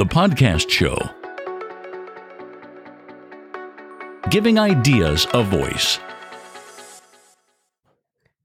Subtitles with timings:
[0.00, 0.96] the podcast show.
[4.30, 5.98] Giving ideas a voice.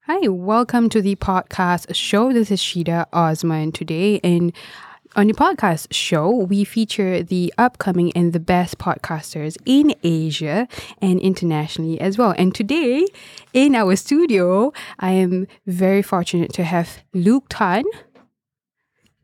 [0.01, 2.33] Hi, welcome to the podcast show.
[2.33, 4.51] This is Shida Osman today, and
[5.15, 10.67] on the podcast show, we feature the upcoming and the best podcasters in Asia
[11.01, 12.35] and internationally as well.
[12.37, 13.07] And today,
[13.53, 17.85] in our studio, I am very fortunate to have Luke Tan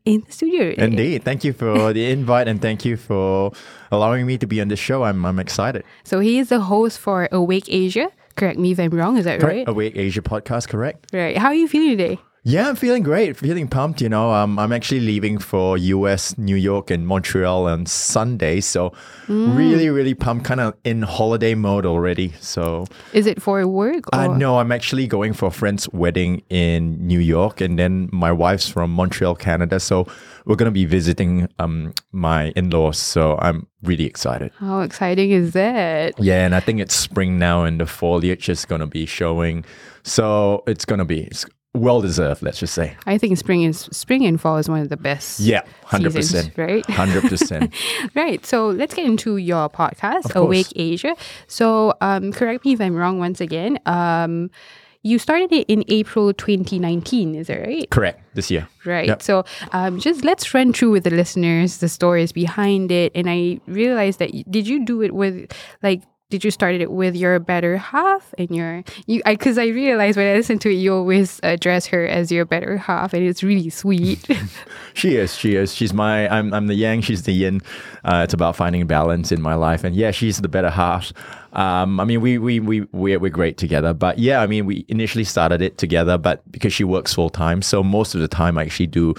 [0.04, 0.70] in the studio.
[0.70, 0.84] today.
[0.84, 1.24] Indeed.
[1.24, 3.52] Thank you for the invite and thank you for
[3.90, 5.04] allowing me to be on the show.
[5.04, 5.84] I'm, I'm excited.
[6.04, 8.10] So he is the host for Awake Asia.
[8.36, 9.16] Correct me if I'm wrong.
[9.16, 9.68] Is that right?
[9.68, 11.06] Awake Asia podcast, correct?
[11.12, 11.36] Right.
[11.36, 12.18] How are you feeling today?
[12.44, 14.00] Yeah, I'm feeling great, feeling pumped.
[14.00, 18.60] You know, um, I'm actually leaving for US, New York, and Montreal on Sunday.
[18.60, 18.92] So,
[19.28, 22.32] really, really pumped, kind of in holiday mode already.
[22.40, 24.08] So, Is it for work?
[24.12, 24.18] Or?
[24.18, 28.32] uh, no, I'm actually going for a friend's wedding in New York, and then my
[28.32, 29.78] wife's from Montreal, Canada.
[29.78, 30.08] So,
[30.44, 32.98] we're going to be visiting um, my in laws.
[32.98, 34.50] So, I'm really excited.
[34.58, 36.18] How exciting is that?
[36.18, 39.64] Yeah, and I think it's spring now, and the foliage is going to be showing.
[40.02, 42.96] So, it's going to be it's well deserved, let's just say.
[43.06, 45.40] I think spring is spring and fall is one of the best.
[45.40, 46.56] Yeah, 100%.
[46.58, 46.84] right?
[46.86, 48.14] 100%.
[48.14, 48.44] Right.
[48.44, 50.34] So let's get into your podcast.
[50.34, 51.16] Awake Asia.
[51.46, 53.78] So um, correct me if I'm wrong once again.
[53.86, 54.50] Um,
[55.04, 57.90] you started it in April 2019, is that right?
[57.90, 58.68] Correct, this year.
[58.84, 59.08] Right.
[59.08, 59.22] Yep.
[59.22, 63.10] So um, just let's run through with the listeners the stories behind it.
[63.14, 66.02] And I realized that did you do it with like
[66.32, 69.20] did you start it with your better half and your you?
[69.26, 72.46] I because I realized when I listen to it, you always address her as your
[72.46, 74.26] better half, and it's really sweet.
[74.94, 75.74] She is, she is.
[75.74, 77.62] She's my, I'm, I'm the yang, she's the yin.
[78.04, 79.84] Uh, it's about finding balance in my life.
[79.84, 81.14] And yeah, she's the better half.
[81.54, 83.94] Um, I mean, we, we, we, we're, we're great together.
[83.94, 87.62] But yeah, I mean, we initially started it together, but because she works full time.
[87.62, 89.14] So most of the time I actually do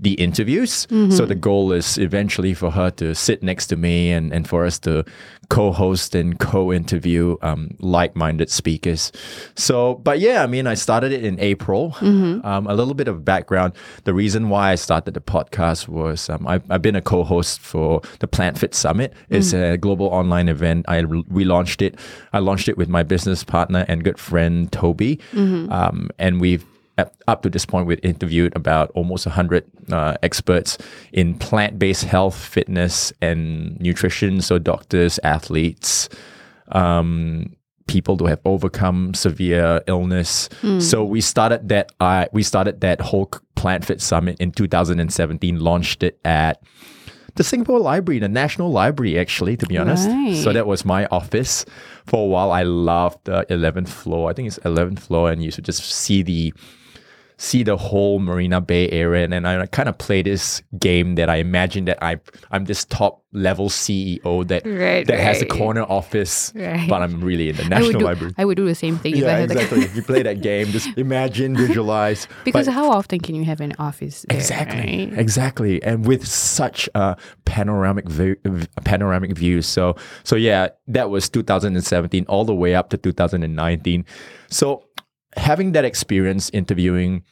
[0.00, 0.86] the interviews.
[1.10, 4.64] So the goal is eventually for her to sit next to me and, and for
[4.64, 5.04] us to
[5.48, 9.10] co-host and co-interview um, like-minded speakers.
[9.56, 11.96] So, but yeah, I mean, I started it in April.
[12.44, 13.72] Um, a little bit of background.
[14.04, 18.02] The reason why I started the podcast was um, I've, I've been a co-host for
[18.20, 19.14] the Plant Fit Summit.
[19.30, 20.84] It's a global online event.
[20.86, 21.98] I relaunched it.
[22.32, 25.18] I launched it with my business partner and good friend Toby,
[25.72, 26.64] um, and we've
[26.98, 30.76] up- up to this point, we've interviewed about almost 100 uh, experts
[31.12, 34.40] in plant based health, fitness, and nutrition.
[34.40, 36.08] So, doctors, athletes,
[36.72, 37.54] um,
[37.86, 40.48] people who have overcome severe illness.
[40.80, 41.92] So, we started that.
[42.00, 46.62] I we started that whole Plant Fit Summit in 2017, launched it at
[47.34, 50.08] the Singapore Library, the National Library, actually, to be honest.
[50.08, 50.36] Right.
[50.36, 51.64] So that was my office
[52.06, 52.50] for a while.
[52.52, 54.28] I loved the 11th floor.
[54.30, 56.52] I think it's 11th floor, and you should just see the
[57.40, 59.22] see the whole Marina Bay area.
[59.24, 62.18] And then I kind of play this game that I imagine that I
[62.50, 66.88] I'm this top level CEO that Right, that has a corner office, Right.
[66.88, 68.34] but I'm really in the I National do, Library.
[68.38, 69.16] I would do the same thing.
[69.16, 69.80] if I yeah, had exactly.
[69.84, 72.26] if you play that game, just imagine, visualize.
[72.44, 74.24] because But- how often can you have an office?
[74.28, 75.18] There, Exactly, right?
[75.18, 78.34] exactly, and with such a panoramic view,
[78.84, 79.62] panoramic view.
[79.62, 79.94] So,
[80.24, 84.04] so yeah, that was 2017 all the way up to 2019.
[84.48, 84.84] So,
[85.36, 87.22] having that experience interviewing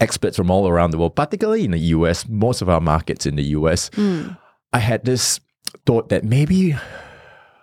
[0.00, 3.36] experts from all around the world, particularly in the US, most of our markets in
[3.36, 3.90] the US,
[4.72, 5.40] I had this
[5.86, 6.74] thought that maybe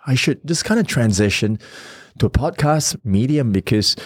[0.06, 1.58] I should just kind of transition
[2.18, 3.96] to a podcast medium because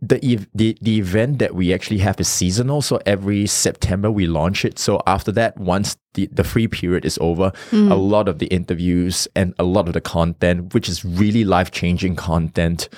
[0.00, 2.82] the, ev- the the event that we actually have is seasonal.
[2.82, 4.78] So every September we launch it.
[4.78, 9.26] So after that, once the, the free period is over, a lot of the interviews
[9.34, 12.88] and a lot of the content, which is really life changing content,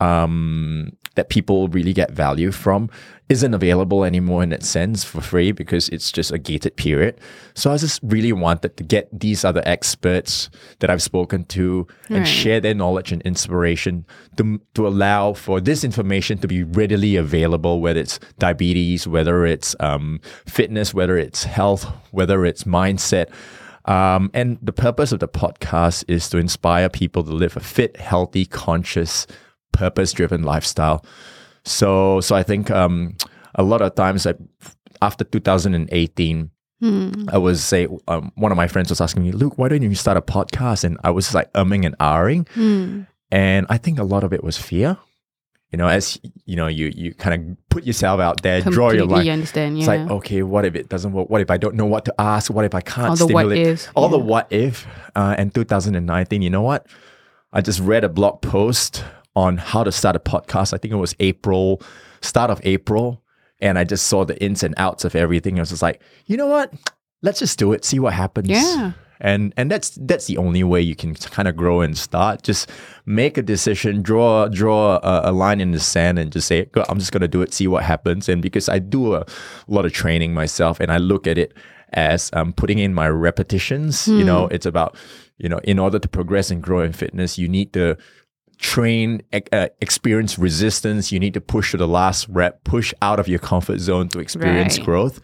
[0.00, 2.88] um, that people really get value from,
[3.28, 7.16] isn't available anymore in that sense for free because it's just a gated period.
[7.54, 10.50] So I just really wanted to get these other experts
[10.80, 12.24] that I've spoken to and Right.
[12.26, 14.04] share their knowledge and inspiration
[14.36, 19.76] to, to allow for this information to be readily available, whether it's diabetes, whether it's
[19.80, 23.28] um, fitness, whether it's health, whether it's mindset.
[23.86, 27.96] Um, and the purpose of the podcast is to inspire people to live a fit,
[27.96, 29.26] healthy, conscious,
[29.72, 31.04] purpose-driven lifestyle.
[31.64, 33.16] So, so I think um,
[33.54, 34.34] a lot of times, I,
[35.02, 36.50] after 2018,
[37.28, 39.94] I was say um, one of my friends was asking me, Luke, why don't you
[39.94, 40.82] start a podcast?
[40.84, 44.56] And I was like umming and ahhing, and I think a lot of it was
[44.56, 44.96] fear.
[45.72, 49.02] You know, as you know, you you kind of put yourself out there, draw your
[49.02, 49.32] Completely line.
[49.34, 49.76] understand.
[49.76, 49.80] Yeah.
[49.82, 51.28] It's like, okay, what if it doesn't work?
[51.30, 52.50] What if I don't know what to ask?
[52.50, 53.66] What if I can't All the what stimulate?
[53.66, 54.86] ifs, All the what if.
[55.14, 56.86] Uh, and 2019, you know what?
[57.52, 59.04] I just read a blog post
[59.40, 60.74] on how to start a podcast.
[60.74, 61.82] I think it was April,
[62.20, 63.22] start of April.
[63.62, 65.58] And I just saw the ins and outs of everything.
[65.58, 66.72] I was just like, you know what?
[67.22, 68.48] let's just do it, see what happens.
[68.48, 68.92] Yeah.
[69.22, 72.42] And and that's that's the only way you can kind of grow and start.
[72.42, 72.70] Just
[73.04, 76.98] make a decision, draw draw a, a line in the sand, and just say, I'm
[76.98, 78.30] just gonna do it, see what happens.
[78.30, 79.26] And because I do a
[79.68, 81.52] lot of training myself, and I look at it
[81.92, 84.08] as um, putting in my repetitions.
[84.08, 84.96] You know, it's about
[85.36, 87.98] you know, in order to progress and grow in fitness, you need to
[88.60, 89.22] train,
[89.52, 91.10] uh, experience resistance.
[91.10, 94.20] You need to push to the last rep, push out of your comfort zone to
[94.20, 94.84] experience Right.
[94.84, 95.20] growth.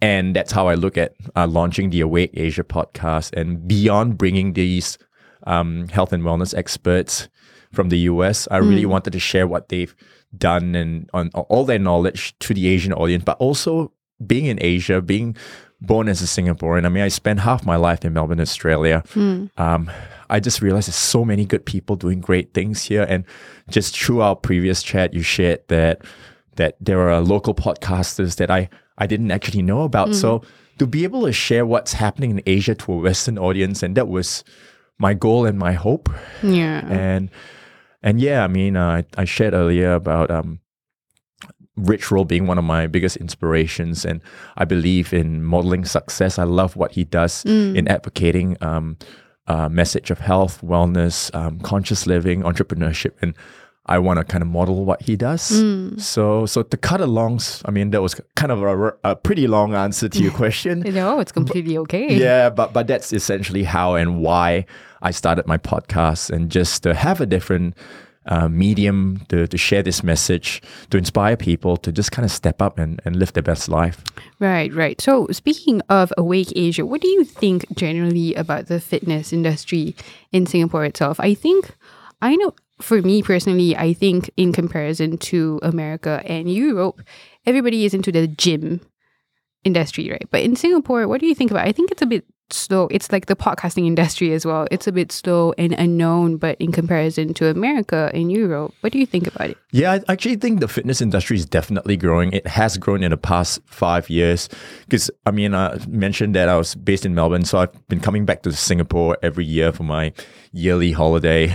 [0.00, 3.34] And that's how I look at uh, launching the Awake Asia podcast.
[3.34, 4.96] And beyond bringing these
[5.46, 7.28] um, health and wellness experts
[7.72, 9.94] from the US, I really wanted to share what they've
[10.36, 13.92] done and on all their knowledge to the Asian audience, but also
[14.26, 15.34] being in Asia, being
[15.80, 16.84] born as a Singaporean.
[16.84, 19.02] I mean, I spent half my life in Melbourne, Australia.
[19.16, 19.90] Um,
[20.30, 23.06] I just realized there's so many good people doing great things here.
[23.08, 23.24] And
[23.70, 26.02] just through our previous chat, you shared that
[26.56, 30.12] that there are local podcasters that I, I didn't actually know about.
[30.14, 30.42] So
[30.78, 34.08] to be able to share what's happening in Asia to a Western audience, and that
[34.08, 34.44] was
[34.98, 36.08] my goal and my hope.
[36.42, 36.84] Yeah.
[36.86, 37.30] And
[38.02, 40.60] and yeah, I mean, uh, I, I shared earlier about um,
[41.76, 44.20] Rich Roll being one of my biggest inspirations, and
[44.56, 46.38] I believe in modeling success.
[46.38, 48.96] I love what he does in advocating um,
[49.48, 53.34] uh, message of health, wellness, um, conscious living, entrepreneurship, and
[53.86, 55.42] I want to kind of model what he does.
[55.96, 59.74] So, so to cut along, I mean, that was kind of a, a pretty long
[59.74, 60.80] answer to your question.
[60.80, 62.14] no, it's completely okay.
[62.14, 64.66] Yeah, but but that's essentially how and why
[65.00, 67.74] I started my podcast, and just to have a different
[68.28, 72.62] uh, medium to, to share this message, to inspire people to just kind of step
[72.62, 74.04] up and, and live their best life.
[74.38, 75.00] Right, right.
[75.00, 79.96] So, speaking of Awake Asia, what do you think generally about the fitness industry
[80.30, 81.18] in Singapore itself?
[81.20, 81.74] I think,
[82.22, 87.00] I know for me personally, I think in comparison to America and Europe,
[87.46, 88.80] everybody is into the gym
[89.64, 90.28] industry, right?
[90.30, 91.66] But in Singapore, what do you think about?
[91.66, 92.88] I think it's a bit slow.
[92.90, 94.66] It's like the podcasting industry as well.
[94.70, 98.98] It's a bit slow and unknown, but in comparison to America and Europe, what do
[98.98, 99.58] you think about it?
[99.72, 102.32] Yeah, I actually think the fitness industry is definitely growing.
[102.32, 104.48] It has grown in the past five years.
[104.84, 108.24] Because, I mean, I mentioned that I was based in Melbourne, so I've been coming
[108.24, 110.12] back to Singapore every year for my
[110.52, 111.54] yearly holiday.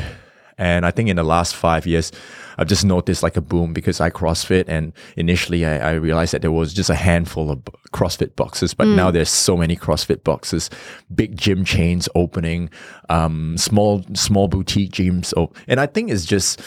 [0.64, 2.14] And I think in the last five years,
[2.58, 4.64] I've just noticed like a boom because I CrossFit.
[4.70, 7.60] And initially, I, I realized that there was just a handful of
[7.92, 10.70] CrossFit boxes, but now there's so many CrossFit boxes,
[11.14, 12.70] big gym chains opening,
[13.10, 15.34] um, small small boutique gyms.
[15.36, 16.62] Oh, and I think it's just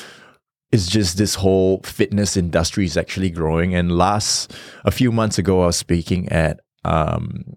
[0.72, 3.74] it's just this whole fitness industry is actually growing.
[3.74, 4.54] And last
[4.84, 7.56] a few months ago, I was speaking at um,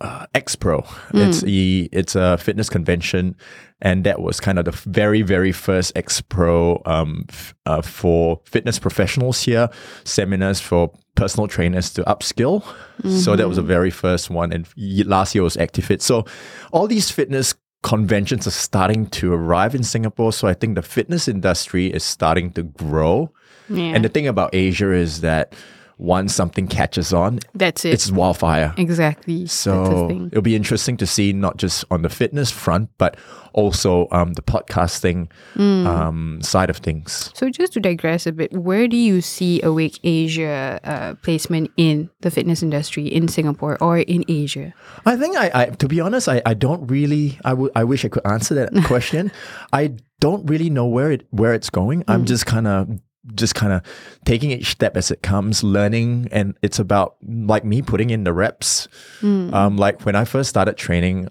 [0.00, 0.84] uh, X-Pro.
[1.12, 3.34] It's a it's a fitness convention,
[3.80, 8.78] and that was kind of the very very first X-Pro um, f- uh, for fitness
[8.78, 9.68] professionals here.
[10.04, 12.64] Seminars for personal trainers to upskill.
[13.08, 14.68] So that was the very first one, and
[15.06, 16.00] last year was ActiveFit.
[16.02, 16.24] So
[16.72, 20.32] all these fitness conventions are starting to arrive in Singapore.
[20.32, 23.32] So I think the fitness industry is starting to grow.
[23.68, 23.94] Yeah.
[23.94, 25.54] And the thing about Asia is that
[25.98, 27.92] once something catches on, That's it.
[27.92, 28.72] it's wildfire.
[28.76, 29.46] exactly.
[29.46, 33.16] So it'll be interesting to see not just on the fitness front, but
[33.52, 35.86] also um, the podcasting Mm.
[35.86, 37.30] um, side of things.
[37.34, 42.10] So just to digress a bit, where do you see Awake Asia uh, placement in
[42.20, 44.72] the fitness industry in Singapore or in Asia?
[45.04, 47.38] I think I, I to be honest, I, I don't really.
[47.44, 47.72] I would.
[47.74, 49.32] I wish I could answer that question.
[49.72, 52.04] I don't really know where it where it's going.
[52.06, 52.88] I'm just kind of
[53.34, 53.82] just kind of
[54.24, 58.32] taking each step as it comes, learning, and it's about like me putting in the
[58.32, 58.88] reps.
[59.22, 61.28] Um, like when I first started training,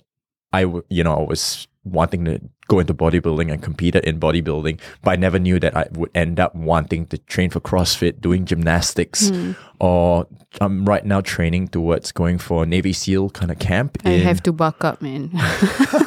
[0.54, 4.77] I w- you know I was wanting to go into bodybuilding and competed in bodybuilding,
[5.01, 8.44] but I never knew that I would end up wanting to train for CrossFit, doing
[8.46, 9.32] gymnastics,
[9.80, 10.27] or
[10.60, 13.98] I'm right now training towards going for Navy SEAL kind of camp.
[14.04, 15.32] I in- have to buck up, man.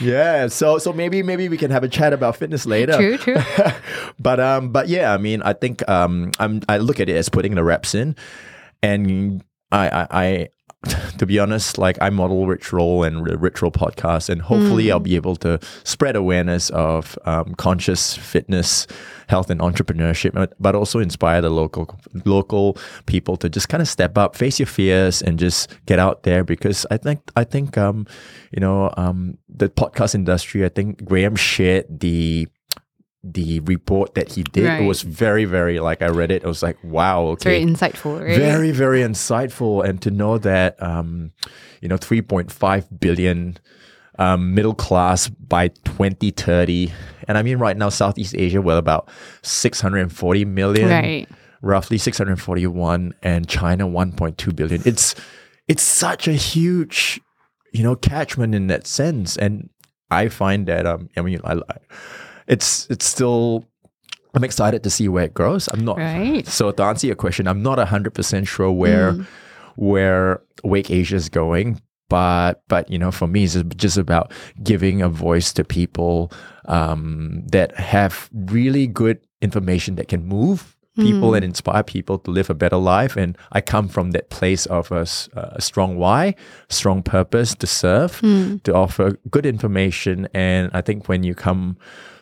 [0.00, 2.96] yeah, so so maybe maybe we can have a chat about fitness later.
[2.96, 3.36] true, true.
[4.18, 7.28] but um, but yeah, I mean, I think um, I'm I look at it as
[7.28, 8.16] putting the reps in,
[8.82, 10.48] and I I.
[11.18, 14.90] To be honest, like I model Rich Roll and the Rich Roll podcast, and hopefully
[14.90, 18.86] I'll be able to spread awareness of um, conscious fitness,
[19.28, 21.94] health, and entrepreneurship, but, but also inspire the local
[22.24, 26.22] local people to just kind of step up, face your fears, and just get out
[26.22, 26.42] there.
[26.42, 28.06] Because I think I think um,
[28.50, 30.64] you know um, the podcast industry.
[30.64, 32.48] I think Graham shared the
[33.22, 34.80] the report that he did.
[34.80, 36.42] It was very very like I read it.
[36.42, 38.36] It was like wow, okay, Very insightful, right?
[38.36, 41.32] very very insightful and to know that um
[41.80, 43.58] you know 3.5 billion
[44.18, 46.92] um, middle class by 2030
[47.26, 49.08] and i mean right now southeast asia we're about
[49.42, 51.28] 640 million Right.
[51.62, 55.14] roughly 641 and china 1.2 billion it's
[55.68, 57.20] it's such a huge,
[57.72, 59.36] you know, catchment in that sense.
[59.36, 59.70] And
[60.10, 61.76] I find that um, I mean, I, I
[62.50, 63.64] it's it's still.
[64.34, 65.68] I'm excited to see where it grows.
[65.72, 66.46] I'm not Right.
[66.46, 69.26] so to answer your question, I'm not hundred percent sure where Mm.
[69.76, 74.30] where Wake Asia is going, but but you know, for me, it's just about
[74.62, 76.30] giving a voice to people
[76.66, 82.50] um, that have really good information that can move people and inspire people to live
[82.50, 83.16] a better life.
[83.16, 85.06] And I come from that place of a
[85.58, 86.34] strong why,
[86.68, 88.20] strong purpose to serve,
[88.64, 90.28] to offer good information.
[90.34, 91.76] And I think when you come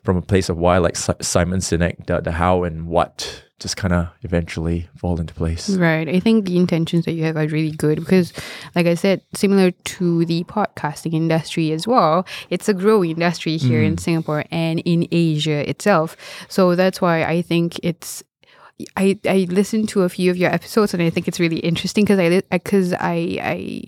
[0.09, 3.77] from a place of why, like Si- Simon Sinek, the, the how and what just
[3.77, 5.69] kind of eventually fall into place.
[5.69, 6.09] Right.
[6.09, 8.33] I think the intentions that you have are really good because,
[8.75, 13.83] like I said, similar to the podcasting industry as well, it's a growing industry here
[13.83, 14.01] in mm.
[14.01, 16.17] Singapore and in Asia itself.
[16.49, 18.25] So that's why I think it's.
[18.97, 22.07] I, I listened to a few of your episodes and I think it's really interesting
[22.07, 23.83] because I because I, I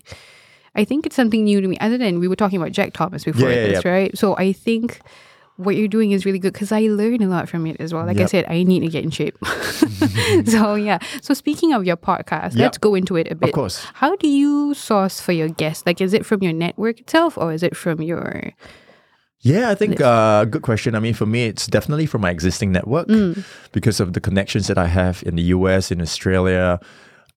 [0.74, 1.78] I think it's something new to me.
[1.78, 3.90] Other than we were talking about Jack Thomas before yeah, this, yeah.
[3.90, 4.18] right?
[4.18, 5.00] So I think
[5.64, 8.06] what you're doing is really good because I learn a lot from it as well.
[8.06, 9.36] Like I said, I need to get in shape.
[10.46, 10.98] so yeah.
[11.22, 12.62] So speaking of your podcast, Yep.
[12.62, 13.50] let's go into it a bit.
[13.50, 13.84] Of course.
[13.94, 15.84] How do you source for your guests?
[15.86, 18.52] Like, is it from your network itself, or is it from your?
[19.42, 20.94] Yeah, I think uh, good question.
[20.94, 23.08] I mean, for me, it's definitely from my existing network
[23.72, 26.78] because of the connections that I have in the US, in Australia,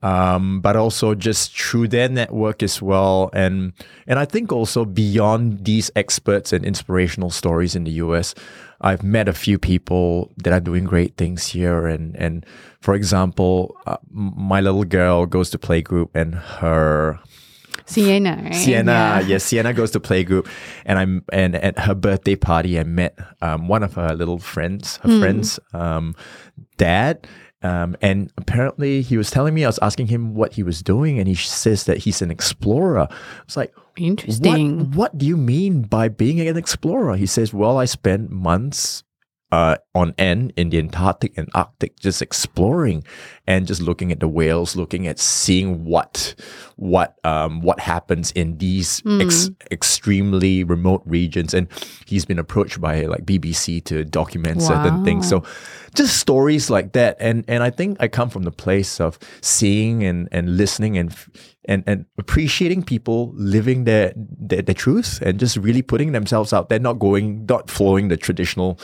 [0.03, 3.29] um, but also just through their network as well.
[3.33, 3.73] And
[4.05, 8.35] and I think also beyond these experts and inspirational stories in the US,
[8.81, 11.87] I've met a few people that are doing great things here.
[11.87, 12.45] And and
[12.81, 17.19] for example, uh, my little girl goes to playgroup, and her
[17.85, 18.55] Sienna, right?
[18.55, 19.19] Sienna, Yeah.
[19.21, 20.47] yes, Sienna goes to playgroup,
[20.85, 24.97] and I'm and at her birthday party, I met um, one of her little friends,
[25.03, 26.15] her friends' um,
[26.77, 27.25] dad.
[27.63, 31.17] Um, and apparently, he was telling me, I was asking him what he was doing,
[31.17, 33.07] and he says that he's an explorer.
[33.09, 34.79] I was like, Interesting.
[34.79, 37.15] what, what do you mean by being an explorer?
[37.15, 39.03] He says, Well, I spent months
[39.53, 43.03] uh, on end in the Antarctic and Arctic just exploring
[43.45, 46.33] and just looking at the whales, looking at seeing what
[46.77, 51.53] what um, what happens in these ex- extremely remote regions.
[51.53, 51.67] And
[52.05, 55.27] he's been approached by like BBC to document certain things.
[55.27, 55.43] So
[55.95, 57.17] just stories like that.
[57.19, 61.11] And and I think I come from the place of seeing and and listening and
[61.11, 61.29] f-
[61.65, 66.69] and and appreciating people living their, their their truth and just really putting themselves out
[66.69, 68.79] there, not going, not following the traditional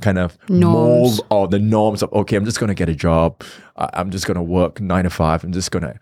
[0.00, 0.62] kind of Norms.
[1.18, 3.42] mold or the norms of okay, I'm just gonna get a job,
[3.76, 5.98] I'm just gonna work nine to five, I'm just gonna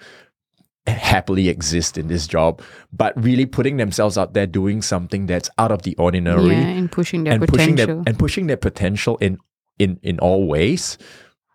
[0.87, 2.63] happily exist in this job,
[2.93, 6.91] but really putting themselves out there, doing something that's out of the ordinary yeah, and
[6.91, 7.67] pushing their and potential.
[7.67, 9.39] pushing their and pushing their potential in
[9.79, 10.99] in in all ways.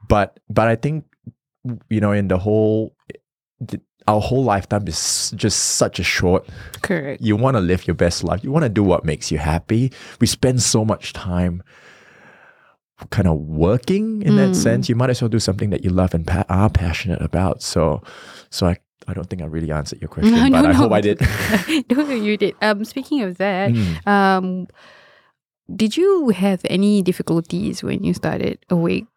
[0.07, 1.05] But but i think
[1.89, 2.95] you know in the whole
[3.60, 6.48] the, our whole lifetime is just such a short.
[6.81, 7.22] Correct.
[7.22, 8.43] you want to live your best life.
[8.43, 9.91] You want to do what makes you happy.
[10.22, 11.63] We spend so much time
[13.09, 14.37] kind of working in Mm.
[14.37, 17.21] that sense you might as well do something that you love and pa- are passionate
[17.21, 18.01] about so
[18.49, 20.89] so i i don't think i really answered your question No, but no, i hope
[20.91, 20.95] no.
[20.95, 21.19] i did
[21.91, 22.55] no, you did.
[22.61, 24.07] Um, speaking of that, Mm.
[24.07, 24.67] um,
[25.75, 29.07] did you have any difficulties when you started Awake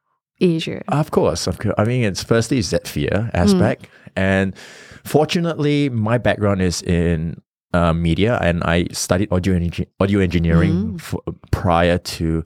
[0.40, 0.82] Asia?
[0.88, 1.74] Of course, of course.
[1.76, 4.54] I mean, it's firstly is that fear aspect, and
[5.04, 7.40] fortunately, my background is in
[7.74, 11.14] uh, media, and I studied audio engi- audio engineering f-
[11.50, 12.42] prior to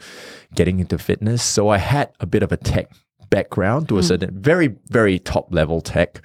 [0.55, 1.43] getting into fitness.
[1.43, 2.91] So I had a bit of a tech
[3.31, 6.21] background to a certain very very top level tech.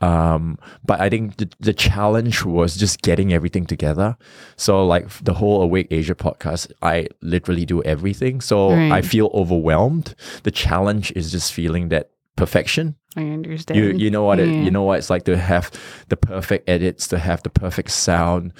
[0.00, 4.16] Um, but I think the, the challenge was just getting everything together.
[4.56, 8.40] So like the whole Awake Asia podcast, I literally do everything.
[8.40, 10.14] So I feel overwhelmed.
[10.44, 12.94] The challenge is just feeling that perfection.
[13.16, 13.78] I understand.
[13.78, 14.62] You you know what it, Yeah.
[14.62, 15.70] you know what it's like to have
[16.08, 18.52] the perfect edits, to have the perfect sound,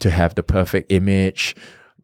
[0.00, 1.54] to have the perfect image.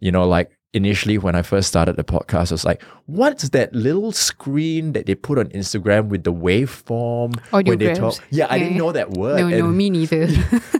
[0.00, 3.72] You know, like initially when I first started the podcast, I was like, what's that
[3.74, 8.14] little screen that they put on Instagram with the waveform when they talk?
[8.14, 8.20] Audiograms.
[8.30, 9.40] Yeah, I didn't know that word.
[9.40, 10.28] No, no, me neither.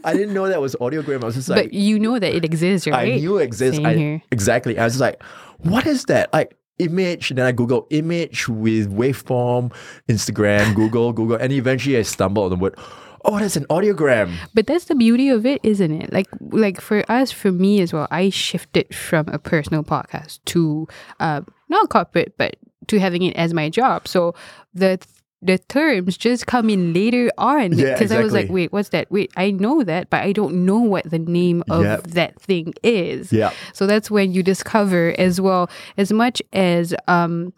[0.04, 1.23] I didn't know that was audiogram.
[1.23, 3.14] I was just like, but you know that it exists, right?
[3.14, 3.80] I knew it exists.
[3.83, 4.23] I.
[4.30, 4.78] Exactly.
[4.78, 5.23] I was like,
[5.59, 6.33] what is that?
[6.33, 7.30] Like image.
[7.30, 9.73] Then I Google image with waveform,
[10.08, 12.76] Instagram, Google, Google, and eventually I stumble on the word.
[13.25, 14.35] Oh, that's an audiogram.
[14.54, 16.12] But that's the beauty of it, isn't it?
[16.12, 20.87] Like like for us, for me as well, I shifted from a personal podcast to
[21.20, 22.56] uh, not corporate, but
[22.87, 24.08] to having it as my job.
[24.08, 24.35] So
[24.73, 24.99] the
[25.40, 29.11] the terms just come in later on Yeah, because I was like, wait, what's that?
[29.11, 32.02] Wait, I know that, but I don't know what the name of Yep.
[32.09, 33.33] that thing is.
[33.33, 33.52] Yeah.
[33.73, 37.52] So that's when you discover as well, as much as um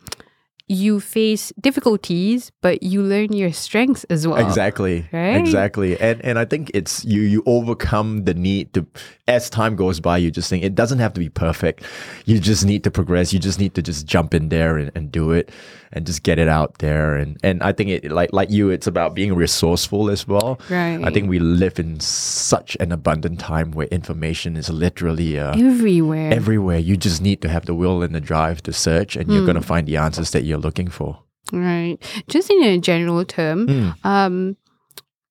[0.71, 4.39] you face difficulties, but you learn your strengths as well.
[4.47, 5.05] Exactly.
[5.13, 5.37] Right?
[5.37, 5.99] Exactly.
[6.01, 8.87] And and I think it's you you overcome the need to
[9.27, 11.85] as time goes by, you just think it doesn't have to be perfect.
[12.25, 13.33] You just need to progress.
[13.33, 15.51] You just need to just jump in there and, and do it
[15.93, 17.17] and just get it out there.
[17.17, 20.61] And and I think it like like you, it's about being resourceful as well.
[20.69, 21.01] Right.
[21.03, 26.33] I think we live in such an abundant time where information is literally uh, Everywhere.
[26.33, 26.79] everywhere.
[26.79, 29.63] You just need to have the will and the drive to search and you're gonna
[29.63, 31.19] find the answers that you're looking for.
[31.53, 31.97] Right.
[32.29, 34.05] Just in a general term, Mm.
[34.05, 34.57] um,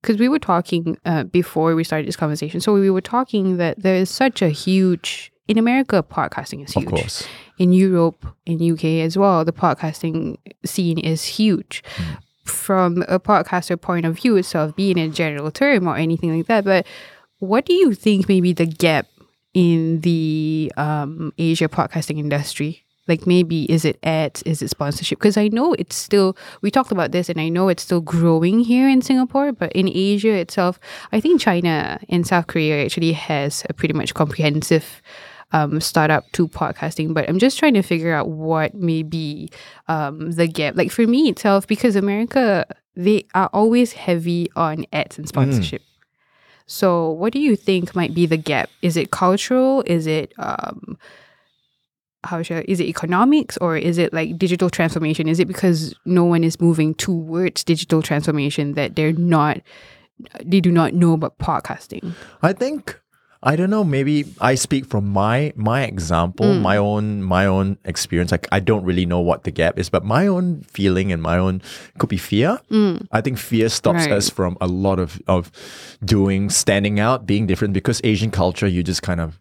[0.02, 2.62] because we were talking uh, before we started this conversation.
[2.62, 6.84] So we were talking that there is such a huge in America, podcasting is Of
[6.84, 6.90] huge.
[6.90, 7.28] course.
[7.58, 11.84] In Europe, in UK as well, the podcasting scene is huge.
[12.46, 16.64] From a podcaster point of view itself, being a general term or anything like that.
[16.66, 16.86] But
[17.40, 19.08] what do you think maybe the gap
[19.54, 22.86] in the um, Asia podcasting industry?
[23.10, 25.20] Like maybe is it ads, is it sponsorship?
[25.20, 28.60] Because I know it's still we talked about this, and I know it's still growing
[28.60, 30.80] here in Singapore, but in Asia itself,
[31.12, 35.02] I think China and South Korea actually has a pretty much comprehensive
[35.52, 37.14] um, startup to podcasting.
[37.14, 39.50] But I'm just trying to figure out what may be
[39.88, 40.76] um, the gap.
[40.78, 45.82] Like for me itself, because America they are always heavy on ads and sponsorship.
[46.66, 48.70] So, what do you think might be the gap?
[48.84, 49.84] Is it cultural?
[49.88, 51.00] Is it um,
[52.24, 55.28] how should I, is it economics or is it like digital transformation?
[55.28, 59.62] Is it because no one is moving towards digital transformation that they're not
[60.44, 62.14] they do not know about podcasting?
[62.42, 63.00] I think
[63.42, 63.86] I don't know.
[63.86, 66.62] Maybe I speak from my my example, mm.
[66.62, 68.32] my own my own experience.
[68.32, 71.38] Like I don't really know what the gap is, but my own feeling and my
[71.38, 71.62] own
[72.00, 72.60] could be fear.
[72.70, 73.08] Mm.
[73.14, 74.12] I think fear stops Right.
[74.12, 75.52] us from a lot of of
[76.04, 77.74] doing, standing out, being different.
[77.74, 79.40] Because Asian culture, you just kind of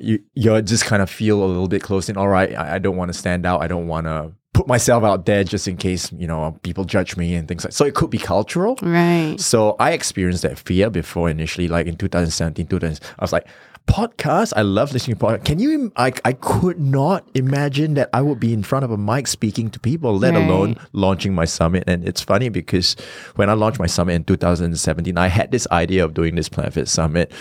[0.00, 2.16] you you just kind of feel a little bit close in.
[2.16, 3.62] All right, I, I don't want to stand out.
[3.62, 7.16] I don't want to put myself out there just in case you know people judge
[7.16, 7.72] me and things like.
[7.72, 8.76] So it could be cultural.
[8.82, 9.36] Right.
[9.38, 13.04] So I experienced that fear before initially, like in 2017, 2000.
[13.18, 13.46] I was like,
[13.86, 15.44] podcast, I love listening to podcast.
[15.44, 18.96] Can you, I, I could not imagine that I would be in front of a
[18.96, 21.84] mic speaking to people, let alone launching my summit.
[21.86, 22.94] And it's funny because
[23.36, 26.74] when I launched my summit in 2017, I had this idea of doing this Plant
[26.74, 27.32] Fit Summit.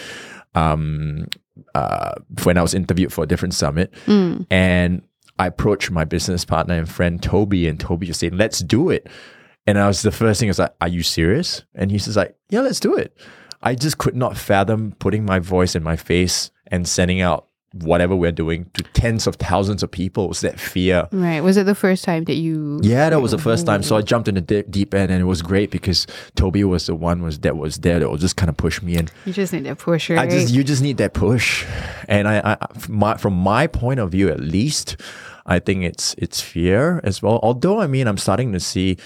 [0.55, 1.27] Um,
[1.76, 3.93] uh, when I was interviewed for a different summit,
[4.52, 5.02] and
[5.38, 9.08] I approached my business partner and friend Toby, and Toby just said, "Let's do it."
[9.67, 12.15] And I was the first thing I was like, "Are you serious?" And he says,
[12.15, 13.15] like, "Yeah, let's do it."
[13.62, 18.15] I just could not fathom putting my voice and my face and sending out whatever
[18.15, 20.27] we're doing to tens of thousands of people.
[20.27, 21.08] Was that fear.
[21.12, 21.41] Right.
[21.41, 23.84] Was it the first time that you Yeah, that was the first time.
[23.84, 24.05] So I mm.
[24.05, 27.21] jumped in the deep, deep end, and it was great because Toby was the one
[27.21, 29.10] was that was there that was just kind of push me in.
[29.25, 30.19] you just need that push, right?
[30.19, 31.65] I just you just need that push,
[32.08, 34.97] and I, I from my, from my point of view at least,
[35.45, 37.39] I think it's it's fear as well.
[37.43, 38.97] Although I mean, I'm starting to see,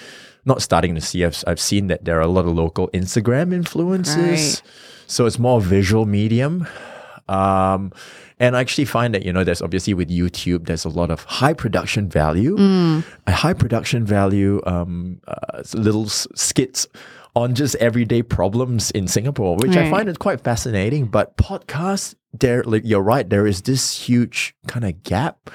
[0.45, 1.25] not starting to see.
[1.25, 4.61] I've I've seen that there are a lot of local Instagram influencers, Right.
[5.07, 6.67] so it's more visual medium.
[7.29, 7.91] Um,
[8.39, 11.23] and I actually find that you know there's obviously with YouTube there's a lot of
[11.23, 12.55] high production value,
[13.27, 16.87] a high production value, um, uh, little s- skits
[17.35, 21.05] on just everyday problems in Singapore, which I find it quite fascinating.
[21.07, 25.49] But podcasts, there, like you're right, there is this huge kind of gap.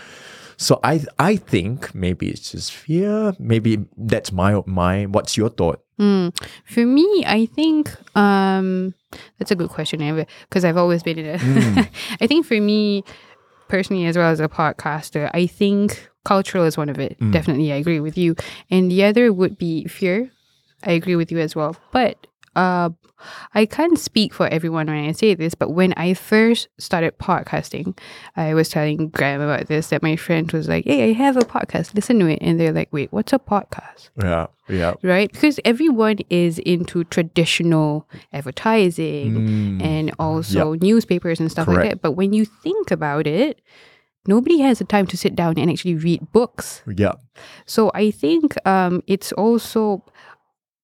[0.56, 3.34] So I I think maybe it's just fear.
[3.38, 5.04] Maybe that's my my.
[5.04, 5.80] What's your thought?
[5.98, 6.36] Mm.
[6.64, 8.94] For me, I think um,
[9.38, 11.40] that's a good question, because I've always been in it.
[11.40, 11.88] Mm.
[12.20, 13.04] I think for me,
[13.68, 17.18] personally, as well as a podcaster, I think cultural is one of it.
[17.20, 17.32] Mm.
[17.32, 18.36] Definitely, I agree with you.
[18.70, 20.30] And the other would be fear.
[20.84, 21.76] I agree with you as well.
[21.92, 22.26] But
[22.58, 22.90] uh,
[23.54, 27.96] I can't speak for everyone when I say this, but when I first started podcasting,
[28.36, 31.40] I was telling Graham about this that my friend was like, Hey, I have a
[31.40, 32.40] podcast, listen to it.
[32.42, 34.10] And they're like, Wait, what's a podcast?
[34.20, 34.94] Yeah, yeah.
[35.02, 35.30] right?
[35.30, 42.02] Because everyone is into traditional advertising and also newspapers and stuff like that.
[42.02, 43.60] But when you think about it,
[44.26, 46.82] nobody has the time to sit down and actually read books.
[46.86, 47.14] Yeah.
[47.66, 50.04] So I think um, it's also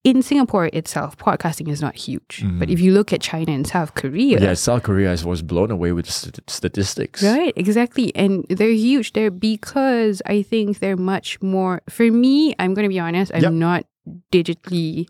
[0.05, 2.45] in Singapore itself, podcasting is not huge.
[2.59, 5.93] But if you look at China and South Korea, Yeah, South Korea was blown away
[5.93, 7.23] with st- statistics.
[7.23, 8.15] Right, exactly.
[8.15, 13.01] And they're huge there because I think they're much more for me, I'm gonna be
[13.01, 13.53] honest, I'm Yep.
[13.53, 13.87] not
[14.31, 15.09] digitally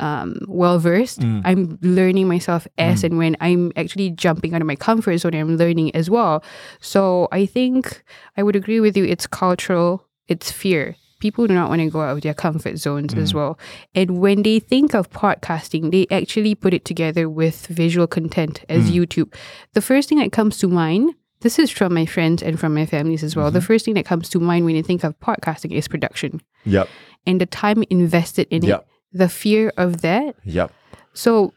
[0.00, 1.20] um well versed.
[1.20, 1.40] Mm.
[1.44, 5.56] I'm learning myself as and when I'm actually jumping out of my comfort zone, I'm
[5.56, 6.42] learning as well.
[6.80, 8.02] So I think
[8.36, 10.96] I would agree with you, it's cultural, it's fear.
[11.24, 13.58] People do not want to go out of their comfort zones as well.
[13.94, 18.90] And when they think of podcasting, they actually put it together with visual content as
[18.90, 19.32] YouTube.
[19.72, 22.84] The first thing that comes to mind this is from my friends and from my
[22.84, 23.50] families as well.
[23.50, 23.66] The Mm-hmm.
[23.66, 26.88] first thing that comes to mind when you think of podcasting is production Yep.
[27.26, 28.80] and the time invested in Yep.
[28.80, 30.36] it, the fear of that.
[30.44, 30.72] Yep.
[31.14, 31.54] So,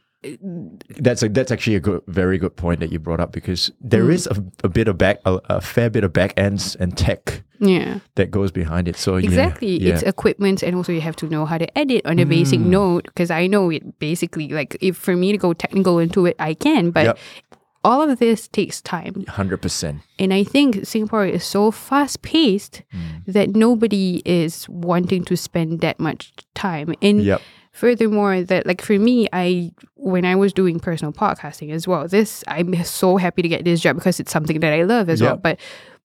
[1.00, 4.04] That's a, that's actually a good, very good point that you brought up because there
[4.04, 4.14] Mm.
[4.14, 7.44] is a, a bit of back, a, a fair bit of back ends and tech
[7.60, 8.00] yeah.
[8.16, 8.96] that goes behind it.
[8.98, 9.82] So Exactly.
[9.82, 9.94] yeah.
[9.94, 12.66] It's equipment and also you have to know how to edit on a basic Mm.
[12.68, 16.36] note because I know it basically like if for me to go technical into it
[16.40, 17.18] I can, but Yep.
[17.84, 19.26] all of this takes time.
[19.28, 20.02] hundred percent.
[20.20, 23.34] And I think Singapore is so fast paced Mm.
[23.34, 26.94] that nobody is wanting to spend that much time.
[27.02, 27.42] And Yep.
[27.72, 32.44] furthermore, that like for me, I when I was doing personal podcasting as well, this
[32.48, 35.38] I'm so happy to get this job because it's something that I love as well.
[35.38, 35.60] But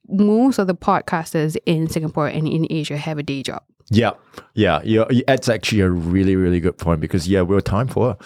[0.09, 3.63] most of the podcasters in Singapore and in Asia have a day job.
[3.91, 4.13] Yeah,
[4.55, 5.05] yeah, yeah.
[5.27, 8.17] That's actually a really, really good point because yeah, we're time for,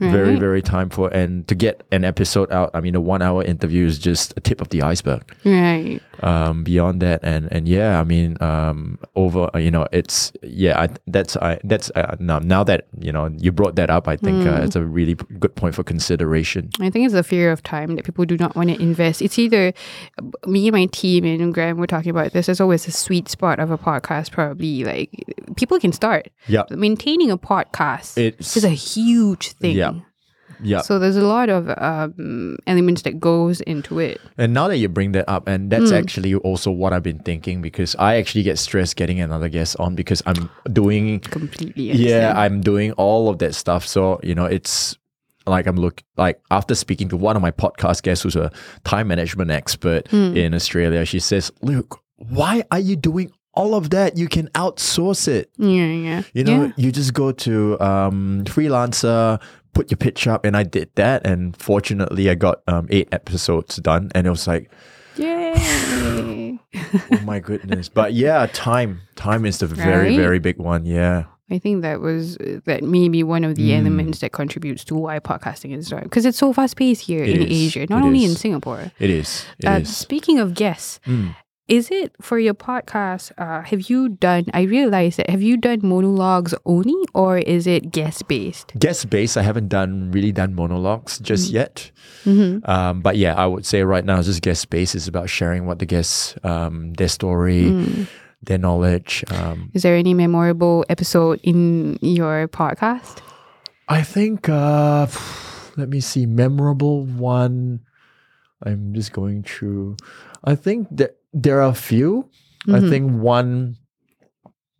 [0.00, 0.38] Right.
[0.38, 2.70] very time for, and to get an episode out.
[2.74, 5.22] I mean, a one-hour interview is just a tip of the iceberg.
[5.44, 6.00] Right.
[6.22, 10.80] Um, beyond that, and and yeah, I mean, um, over, uh, you know, it's yeah,
[10.80, 14.16] I, that's I that's uh, now now that you know you brought that up, I
[14.16, 14.48] think Hmm.
[14.48, 16.70] uh, it's a really p- good point for consideration.
[16.80, 19.20] I think it's the fear of time that people do not want to invest.
[19.20, 19.72] It's either
[20.46, 22.46] me and my team and Graham were talking about this.
[22.46, 25.10] There's always a sweet spot of a podcast, probably like
[25.56, 26.28] people can start.
[26.46, 29.76] Yeah, Maintaining a podcast it's is a huge thing.
[29.76, 29.92] Yeah.
[30.62, 30.80] yeah.
[30.82, 34.20] So there's a lot of um, elements that goes into it.
[34.38, 37.60] And now that you bring that up, and that's actually also what I've been thinking
[37.62, 41.84] because I actually get stressed getting another guest on because I'm doing Completely.
[41.84, 44.96] yeah i'm doing all of that stuff so you know it's
[45.46, 48.50] like i'm look like after speaking to one of my podcast guests who's a
[48.84, 54.16] time management expert in australia she says luke why are you doing all of that
[54.16, 56.22] you can outsource it yeah, yeah.
[56.34, 56.72] you know Yeah.
[56.76, 59.40] you just go to um, freelancer
[59.74, 63.76] put your pitch up and i did that and fortunately i got um, eight episodes
[63.76, 64.70] done and it was like
[65.16, 66.58] Yay.
[67.12, 70.16] oh my goodness but yeah time time is the very Right?
[70.18, 73.78] very big one yeah I think that was that may be one of the Mm.
[73.78, 77.36] elements that contributes to why podcasting is so, because it's so fast paced here It
[77.40, 77.52] in is.
[77.68, 78.34] Asia, not It only in.
[78.34, 78.90] Singapore.
[78.98, 79.96] it is It Uh, is.
[79.96, 81.36] speaking of guests, Mm.
[81.68, 83.32] Is it for your podcast?
[83.38, 84.44] Uh, have you done?
[84.54, 88.72] I realized that have you done monologues only, or is it guest based?
[88.78, 91.90] guest based i haven't done really done monologues just yet
[92.24, 92.68] Mm-hmm.
[92.68, 95.78] um, but yeah i would say right now just guest based is about sharing what
[95.78, 98.06] the guests um, their story Mm.
[98.42, 103.18] their knowledge um, Is there any memorable episode in your podcast?
[103.88, 105.06] i think uh,
[105.76, 107.80] let me see memorable one
[108.62, 109.96] i'm just going through
[110.44, 112.28] i think that there are a few
[112.68, 112.88] i Mhm.
[112.90, 113.76] think one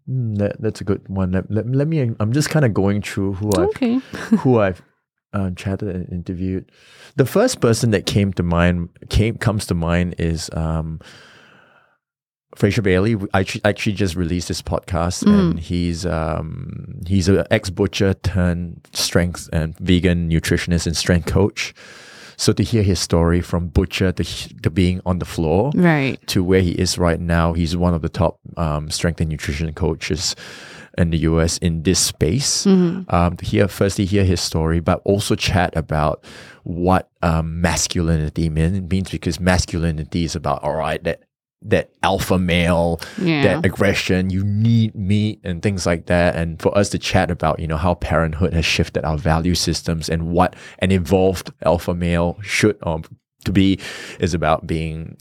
[0.06, 3.02] hmm, that, that's a good one let, let, let me i'm just kind of going
[3.02, 3.94] through who i've Okay.
[4.42, 4.82] who I've
[5.32, 6.70] uh, chatted and interviewed.
[7.16, 10.98] The first person that came to mind came comes to mind is um,
[12.54, 13.16] Fraser Bailey.
[13.34, 19.50] I actually just released this podcast, and he's um, he's an ex butcher turned strength
[19.52, 21.74] and vegan nutritionist and strength coach.
[22.36, 24.24] So to hear his story from butcher to
[24.62, 26.18] to being on the floor, Right.
[26.28, 27.52] to where he is right now.
[27.54, 30.36] He's one of the top um, strength and nutrition coaches
[30.98, 32.66] in the US in this space.
[32.66, 36.24] Um, to hear firstly hear his story, but also chat about
[36.64, 41.22] what um, masculinity means because masculinity is about all right that
[41.62, 43.42] that alpha male, Yeah.
[43.42, 46.36] that aggression, you need meat and things like that.
[46.36, 50.08] And for us to chat about, you know, how parenthood has shifted our value systems
[50.08, 53.02] and what an evolved alpha male should um,
[53.44, 53.78] to be
[54.20, 55.16] is about being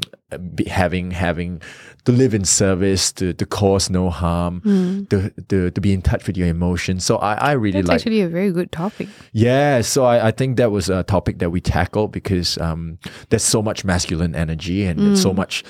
[0.68, 1.62] having having
[2.04, 4.62] to live in service to, to cause no harm
[5.10, 7.96] to, to to be in touch with your emotions so i, I really That's like
[8.02, 9.08] actually a very good topic.
[9.32, 12.98] yeah, so I, I think that was a topic that we tackled because um,
[13.30, 15.64] there's so much masculine energy and there's so much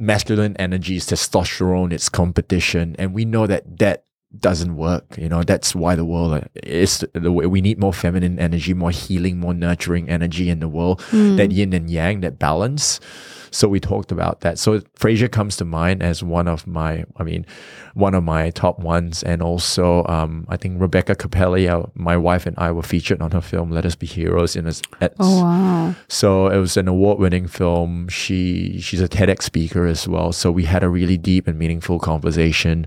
[0.00, 4.04] masculine energy is testosterone, it's competition, and we know that that
[4.38, 5.18] doesn't work.
[5.18, 8.74] You know, that's why the world uh, is the way we need more feminine energy,
[8.74, 11.00] more healing, more nurturing energy in the world,
[11.36, 13.00] that yin and yang, that balance.
[13.50, 14.58] So we talked about that.
[14.58, 17.44] So Fraser comes to mind as one of my, I mean,
[17.94, 22.46] one of my top ones, and also um, I think Rebecca Cappelli, uh, my wife
[22.46, 25.94] and I were featured on her film "Let Us Be Heroes" in at, Oh wow.
[26.08, 28.08] so it was an award-winning film.
[28.08, 30.32] She she's a TEDx speaker as well.
[30.32, 32.86] So we had a really deep and meaningful conversation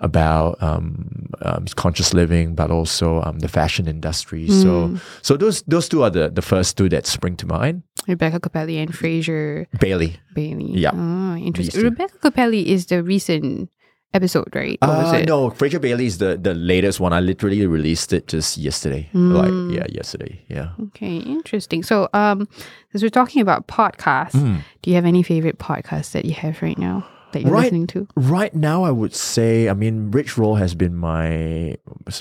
[0.00, 4.48] about um, um, conscious living, but also um, the fashion industry.
[4.48, 7.82] So so those those two are the, the first two that spring to mind.
[8.08, 10.16] Rebecca Cappelli and Fraser Bailey.
[10.34, 10.70] Bailey.
[10.72, 10.90] Yeah.
[10.94, 11.82] Oh, interesting.
[11.82, 13.68] Rebecca Cappelli is the recent
[14.14, 14.78] episode, right?
[14.80, 15.28] Was Uh, it?
[15.28, 17.12] no, Fraser Bailey is the, the latest one.
[17.12, 19.10] I literally released it just yesterday.
[19.12, 20.40] Like, yeah, yesterday.
[20.48, 20.70] Yeah.
[20.88, 21.82] Okay, interesting.
[21.82, 22.48] So, um,
[22.94, 24.58] as we're talking about podcasts, Hmm.
[24.82, 27.04] do you have any favorite podcasts that you have right now
[27.36, 27.64] that you're Right.
[27.64, 28.08] listening to?
[28.16, 31.76] Right now, I would say, I mean, Rich Roll has been my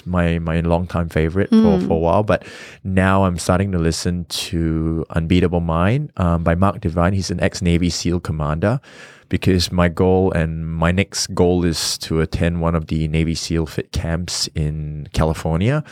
[0.06, 2.46] my my longtime favorite for, for a while, but
[2.84, 7.14] now I'm starting to listen to Unbeatable Mind um, by Mark Divine.
[7.14, 8.80] He's an ex Navy SEAL commander.
[9.28, 13.66] Because my goal and my next goal is to attend one of the Navy SEAL
[13.66, 15.84] fit camps in California,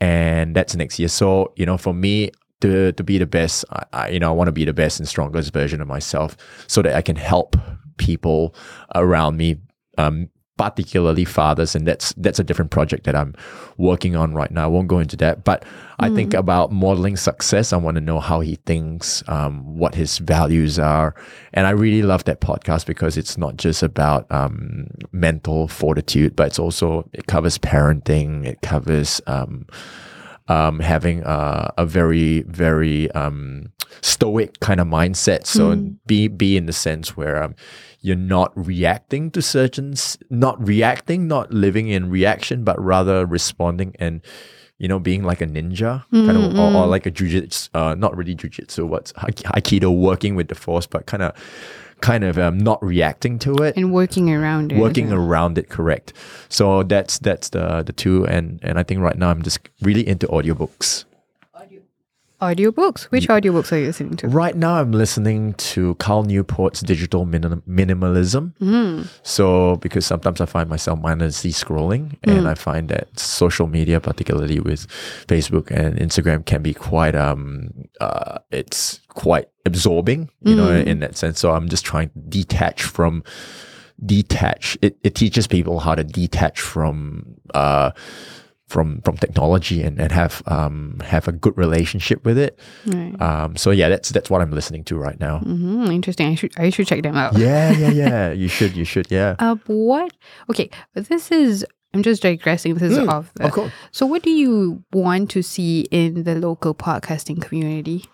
[0.00, 1.08] and that's next year.
[1.08, 4.32] So you know, for me, to to be the best, I, I you know I
[4.32, 7.56] want to be the best and strongest version of myself, so that I can help
[8.00, 8.54] people
[8.96, 9.56] around me,
[9.98, 13.34] um, particularly fathers, and that's that's a different project that I'm
[13.76, 14.64] working on right now.
[14.64, 15.64] I won't go into that, but
[16.00, 17.72] I think about modeling success.
[17.72, 21.14] I want to know how he thinks, um, what his values are,
[21.52, 26.48] and I really love that podcast because it's not just about um, mental fortitude, but
[26.48, 29.20] it's also it covers parenting, it covers.
[29.26, 29.66] Um,
[30.48, 35.46] um, having a, a very very um, stoic kind of mindset.
[35.46, 35.76] So
[36.06, 37.54] be be in the sense where um,
[38.00, 39.94] you're not reacting to certain,
[40.30, 44.20] not reacting, not living in reaction, but rather responding and
[44.78, 48.16] you know being like a ninja, kind of, or, or like a jujitsu, uh, not
[48.16, 51.34] really jujitsu, what's aikido, working with the force, but kind of
[52.00, 53.76] kind of um, not reacting to it.
[53.76, 54.78] And working around it.
[54.78, 56.14] working around it correct.
[56.48, 60.06] So that's that's the the two and and i think right now i'm just really
[60.06, 61.04] into audiobooks
[62.40, 63.04] Audiobooks.
[63.10, 64.28] Which audiobooks are you listening to?
[64.28, 68.52] right now i'm listening to cal newport's digital minim- minimalism.
[69.22, 74.58] So because sometimes i find myself mindlessly scrolling and i find that social media particularly
[74.60, 74.86] with
[75.26, 81.16] facebook and instagram can be quite um uh it's quite absorbing you know in that
[81.16, 81.38] sense.
[81.40, 83.22] So i'm just trying to detach from
[84.04, 84.78] detach.
[84.80, 87.90] It, it teaches people how to detach from uh
[88.70, 92.52] from from technology and, and have um have a good relationship with it
[92.86, 93.14] Right.
[93.20, 96.28] um so yeah that's that's what i'm listening to right now hmm interesting.
[96.28, 97.36] I should I should check them out.
[97.36, 100.12] yeah yeah yeah you should you should yeah Uh, what?
[100.50, 101.66] Okay, this is.
[101.94, 102.74] I'm just digressing.
[102.78, 103.32] This is Mm, off.
[103.34, 103.72] The, of course.
[103.90, 108.04] So, what do you want to see in the local podcasting community?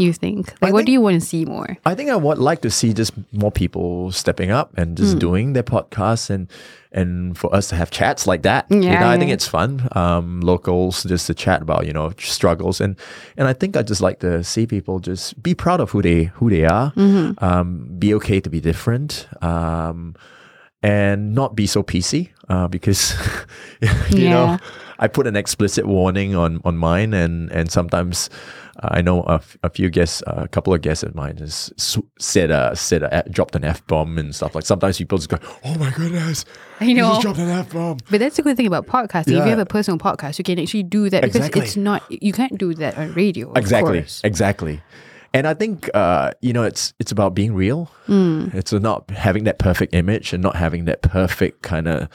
[0.00, 0.54] You think?
[0.62, 1.76] Like, I what do you want to see more?
[1.84, 5.18] I think I would like to see just more people stepping up and just Hmm.
[5.18, 6.48] doing their podcasts and
[6.92, 8.66] and for us to have chats like that.
[8.70, 9.86] you Yeah, know, I think it's fun.
[9.92, 12.96] Um, locals just to chat about you know struggles and
[13.36, 16.24] and I think I just like to see people just be proud of who they
[16.40, 16.90] who they are.
[16.96, 17.44] Mm-hmm.
[17.44, 19.28] Um, be okay to be different.
[19.42, 20.14] Um,
[20.82, 23.12] and not be so PC uh, because
[24.10, 24.30] you Yeah.
[24.30, 24.58] know
[24.98, 28.30] I put an explicit warning on on mine and and sometimes
[28.82, 31.72] I know a, f- a few guests uh, a couple of guests of mine has
[32.18, 35.38] said uh, said uh, dropped an f bomb and stuff like sometimes people just go
[35.64, 36.44] oh my goodness
[36.80, 37.10] I you know.
[37.10, 39.38] just dropped an f bomb But that's the good thing about podcasting.
[39.38, 41.62] If you have a personal podcast, you can actually do that because Exactly.
[41.62, 42.02] it's not.
[42.10, 43.52] You can't do that on radio.
[43.54, 44.20] exactly course.
[44.24, 44.80] exactly
[45.32, 48.48] and i think uh, you know it's it's about being real Hmm.
[48.52, 52.08] it's not having that perfect image and not having that perfect kind of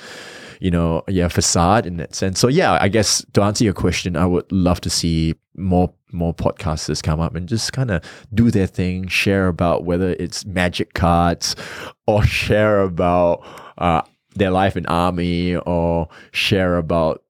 [0.60, 4.18] you know yeah facade in that sense so yeah i guess to answer your question
[4.18, 8.02] i would love to see more more podcasters come up and just kind of
[8.34, 11.56] do their thing share about whether it's magic cards
[12.08, 13.46] or share about
[13.78, 14.02] uh,
[14.36, 17.22] their life in army or share about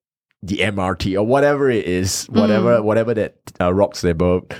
[0.42, 4.54] the MRT or whatever it is, whatever whatever that uh, rocks their boat.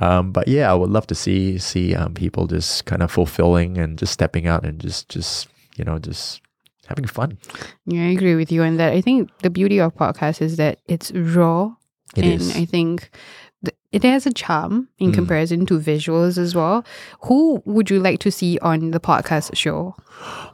[0.00, 3.78] Um, but yeah, I would love to see see um, people just kind of fulfilling
[3.78, 6.40] and just stepping out and just just you know just
[6.86, 7.38] having fun.
[7.86, 8.92] Yeah, I agree with you on that.
[8.92, 11.74] I think the beauty of podcast is that it's raw,
[12.16, 12.56] It and is.
[12.56, 13.12] I think th-
[13.92, 15.14] it has a charm in Mm.
[15.14, 16.84] comparison to visuals as well.
[17.24, 19.96] Who would you like to see on the podcast show?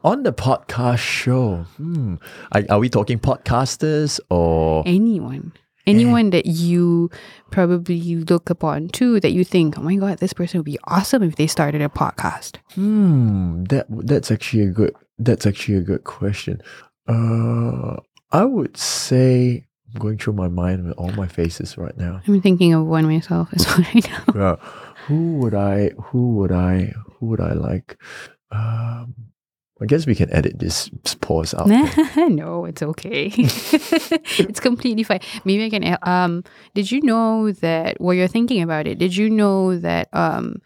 [0.04, 2.14] On the podcast show, hmm,
[2.52, 5.52] are, are we talking podcasters or Anyone.
[5.86, 7.10] Anyone that you
[7.50, 11.22] probably look upon too, that you think, oh my god, this person would be awesome
[11.22, 12.56] if they started a podcast.
[12.74, 16.62] Hmm, that that's actually a good that's actually a good question.
[17.06, 17.96] Uh,
[18.32, 22.20] I would say I'm going through my mind with all my faces right now.
[22.26, 24.24] I'm thinking of one myself as well right now.
[24.34, 24.56] Yeah.
[25.06, 25.90] Who would I?
[26.10, 26.92] Who would I?
[27.18, 27.96] Who would I like?
[28.50, 29.14] Um,
[29.80, 30.88] I guess we can edit this
[31.20, 31.68] pause out.
[32.16, 33.32] no, it's okay.
[33.36, 35.20] it's completely fine.
[35.44, 35.98] Maybe I can.
[36.02, 36.42] Um,
[36.74, 38.00] did you know that?
[38.00, 40.56] While you're thinking about it, did you know that um,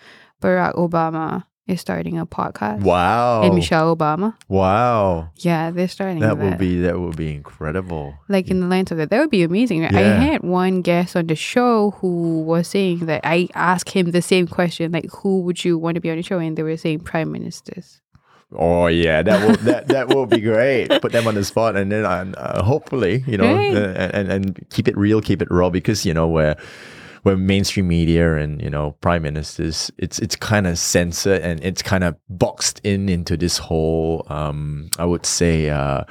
[0.41, 2.81] Barack Obama is starting a podcast?
[2.81, 3.43] Wow!
[3.43, 4.35] And Michelle Obama.
[4.49, 5.31] Wow!
[5.37, 6.45] Yeah, they're starting That that.
[6.45, 8.15] would be that would be incredible.
[8.29, 9.11] like in the lines of that.
[9.11, 9.83] That would be amazing.
[9.83, 9.95] right?
[9.95, 14.23] I had one guest on the show who was saying that I asked him the
[14.23, 16.39] same question, like, who would you want to be on the show?
[16.39, 18.01] And they were saying prime ministers.
[18.51, 20.89] Oh yeah, that will that that will be great.
[21.03, 23.77] Put them on the spot, and then uh, hopefully, you know, Right.
[23.77, 26.57] uh, and, and keep it real, keep it raw, because you know we're
[27.25, 31.83] we're mainstream media, and you know, prime ministers, it's it's kind of censored and it's
[31.83, 35.71] kind of boxed in into this whole, um, I would say.
[35.71, 36.05] Uh,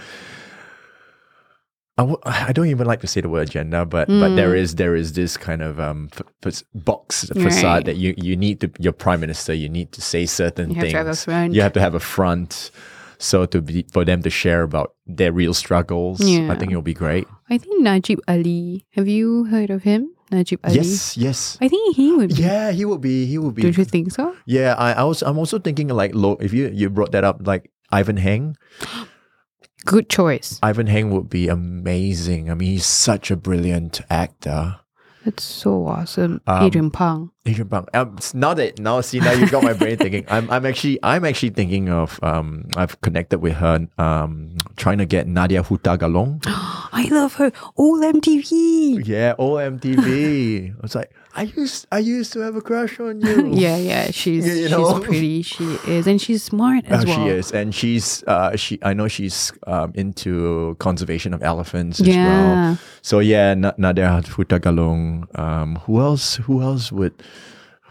[1.99, 4.75] I w- I don't even like to say the word agenda, but but there is
[4.75, 6.09] there is this kind of um
[6.45, 7.85] f- box facade Right.
[7.85, 10.93] that you you need to your prime minister you need to say certain You things.
[10.93, 11.53] have.
[11.55, 12.69] You have to have a front,
[13.17, 16.21] so to be for them to share about their real struggles.
[16.21, 16.51] Yeah.
[16.51, 17.25] I think it'll be great.
[17.49, 18.85] I think Najib Ali.
[18.91, 20.11] Have you heard of him?
[20.31, 20.75] Najib Ali.
[20.75, 21.57] Yes, yes.
[21.61, 22.29] I think he would.
[22.29, 22.43] Be.
[22.43, 23.25] Yeah, he would be.
[23.25, 23.61] He would be.
[23.61, 24.35] Don't you think so?
[24.45, 25.21] Yeah, I, I was.
[25.21, 26.37] I'm also thinking like, low.
[26.39, 28.57] if you you brought that up, like Ivan Heng.
[29.85, 30.59] Good choice.
[30.61, 32.51] Ivan Heng would be amazing.
[32.51, 34.81] I mean, he's such a brilliant actor.
[35.23, 36.41] That's so awesome.
[36.47, 37.31] Um, Adrian Pang.
[37.47, 37.85] Adrian Pang.
[37.93, 40.25] Um, now that now see now you got my brain thinking.
[40.29, 45.05] I'm I'm actually I'm actually thinking of um I've connected with her um trying to
[45.05, 46.43] get Nadya Hutagalung.
[46.91, 47.51] I love her.
[47.75, 49.05] All MTV.
[49.07, 50.71] yeah, OMTV.
[50.75, 53.53] I was like, I used I used to have a crush on you.
[53.53, 54.11] Yeah, yeah.
[54.11, 55.41] She's You- you she's pretty.
[55.43, 57.15] She is, and she's smart as Uh, well.
[57.17, 58.79] She is, and she's uh, she.
[58.83, 62.25] I know she's um, into conservation of elephants as Yeah.
[62.25, 62.77] well.
[63.01, 65.27] So yeah, Na- Nadya Hutagalung.
[65.37, 66.35] Um, who else?
[66.49, 67.13] Who else would?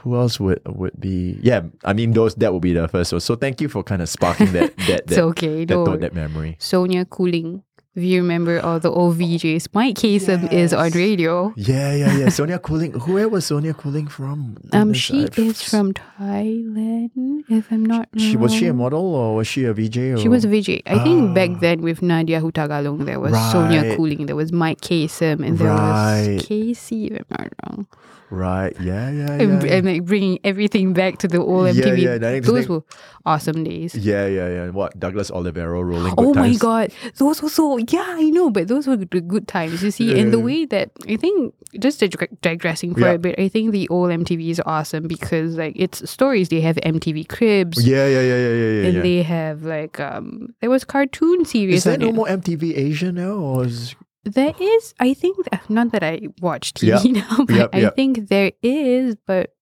[0.06, 1.34] Who else would would be?
[1.42, 2.36] Yeah, I mean those.
[2.38, 3.18] That would be the first one.
[3.20, 5.64] So thank you for kind of sparking that that It's that, okay.
[5.66, 6.54] that, thought, that memory.
[6.62, 7.66] Sonia Couling.
[7.96, 11.54] If you remember all the old VJs, Mike Kasem is on radio.
[11.56, 12.28] Yeah, yeah, yeah.
[12.38, 12.92] Sonia Couling.
[13.08, 14.58] Where was Sonia Couling from?
[14.70, 18.20] Um, she I've- is from Thailand, if I'm not wrong.
[18.30, 19.96] She was she a model or was she a VJ?
[19.98, 20.18] Or?
[20.18, 20.82] She was a VJ.
[20.86, 21.58] I think back Ah.
[21.60, 26.34] then with Nadya Hutagalung, there was Sonia Couling, there was Mike Kasem, and there Right.
[26.36, 27.86] was Casey, if I'm not wrong.
[28.30, 28.74] Right.
[28.80, 29.74] Yeah, yeah, And, yeah.
[29.74, 31.98] and like bringing everything back to the old Yeah, MTV.
[32.02, 32.82] yeah, that Those were
[33.24, 33.94] awesome days.
[33.94, 34.68] Yeah, yeah, yeah.
[34.70, 36.14] What Douglas Olivero rolling?
[36.18, 36.58] Oh my Times?
[36.58, 39.82] god, those were so yeah, I know, but those were the good times.
[39.82, 42.02] You see, and the way that I think just
[42.40, 43.12] digressing for Yeah.
[43.12, 46.48] a bit, I think the old MTV is awesome because like it's stories.
[46.48, 48.86] They have MTV Cribs, Yeah, yeah, yeah, yeah, yeah, yeah.
[48.86, 49.02] and yeah.
[49.02, 51.78] they have like um there was cartoon series.
[51.78, 52.14] Is there no it.
[52.14, 53.94] more MTV Asia now, or is
[54.26, 57.04] There is, I think, not that I watch TV Yep.
[57.14, 59.54] now, but Yep, I think there is, but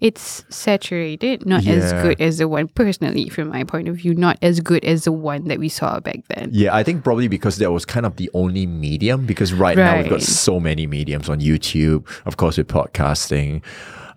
[0.00, 4.38] it's saturated, not as good as the one, personally, from my point of view, not
[4.42, 6.50] as good as the one that we saw back then.
[6.52, 6.74] yeah?
[6.74, 9.24] I think probably because that was kind of the only medium.
[9.26, 13.62] Because right, now we've got so many mediums on YouTube, of course, with podcasting.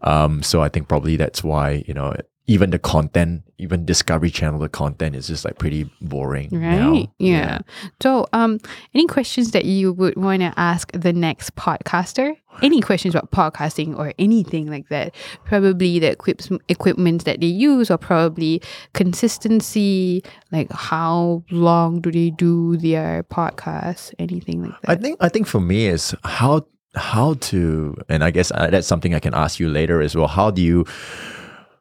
[0.01, 2.13] Um, so I think probably that's why you know
[2.47, 6.49] even the content, even Discovery Channel, the content is just like pretty boring.
[6.51, 6.91] now.
[6.91, 7.09] Right.
[7.17, 7.59] Yeah.
[8.01, 8.59] So, um,
[8.93, 12.35] any questions that you would want to ask the next podcaster?
[12.61, 15.13] Any questions about podcasting or anything like that?
[15.43, 18.61] Probably the equips equipment that they use, or probably
[18.93, 20.23] consistency.
[20.51, 24.13] Like how long do they do their podcasts?
[24.19, 24.89] Anything like that?
[24.91, 28.87] I think I think for me is how how to, and I guess uh, that's
[28.87, 30.27] something I can ask you later as well.
[30.27, 30.85] How do you?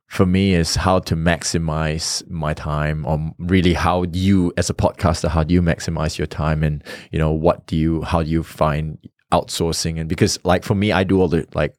[0.07, 4.75] For me, is how to maximize my time, or really how do you, as a
[4.75, 8.31] podcaster, how do you maximize your time, and you know what do you, how do
[8.31, 8.99] you find
[9.33, 11.75] outsourcing, and because like for me, I do all the like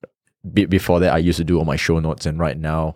[0.54, 2.96] be, before that, I used to do all my show notes, and right now,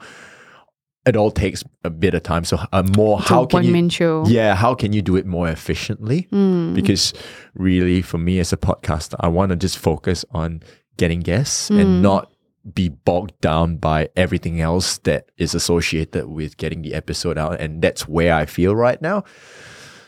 [1.05, 2.43] it all takes a bit of time.
[2.43, 3.89] So uh, more, It's how can you?
[3.89, 4.25] show.
[4.27, 6.27] Yeah, how can you do it more efficiently?
[6.33, 6.73] Mm.
[6.75, 7.13] Because
[7.53, 10.61] really, for me as a podcaster, I want to just focus on
[10.97, 11.81] getting guests Mm.
[11.81, 12.28] and not
[12.73, 17.59] be bogged down by everything else that is associated with getting the episode out.
[17.59, 19.23] And that's where I feel right now.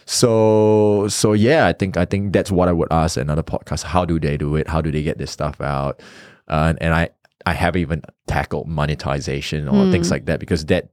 [0.05, 3.83] So so yeah, I think I think that's what I would ask another podcast.
[3.83, 4.67] How do they do it?
[4.67, 6.01] How do they get this stuff out?
[6.47, 7.09] Uh, and I
[7.45, 10.11] I haven't even tackled monetization or things Mm.
[10.11, 10.89] like that because that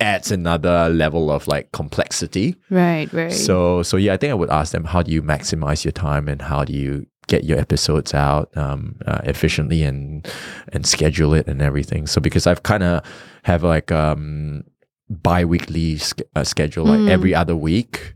[0.00, 2.56] adds another level of like complexity.
[2.70, 3.12] Right.
[3.12, 3.32] Right.
[3.32, 6.28] So so yeah, I think I would ask them how do you maximize your time
[6.28, 10.26] and how do you get your episodes out um, uh, efficiently and
[10.72, 12.06] and schedule it and everything.
[12.06, 13.02] So because I've kind of
[13.44, 14.64] have like um
[15.10, 17.10] bi-weekly sch- uh, schedule like Mm.
[17.10, 18.14] every other week.